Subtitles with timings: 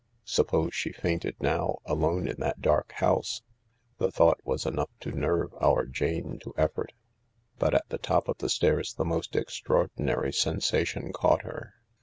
[0.25, 3.43] Suppose she fainted now— alone in that dark house?
[3.99, 6.93] The thought was enough to nerve our Jane to effort.
[7.59, 11.75] But at the top of the stairs the most extraordinary sensation caught her.